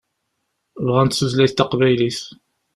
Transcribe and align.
Bɣant 0.85 1.17
tutlayt 1.19 1.55
taqbaylit. 1.57 2.19